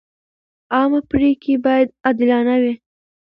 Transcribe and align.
عامه 0.73 0.99
پریکړې 1.11 1.55
باید 1.65 1.87
عادلانه 2.05 2.55
وي. 2.61 2.73